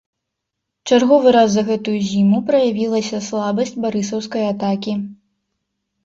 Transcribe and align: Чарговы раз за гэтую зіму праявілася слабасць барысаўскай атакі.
Чарговы 0.91 1.33
раз 1.35 1.51
за 1.55 1.63
гэтую 1.67 1.93
зіму 2.11 2.39
праявілася 2.47 3.19
слабасць 3.27 3.75
барысаўскай 3.83 4.43
атакі. 4.53 4.95